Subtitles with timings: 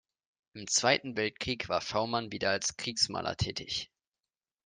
[0.55, 3.91] Im Zweiten Weltkrieg war Schaumann wieder als Kriegsmaler tätig.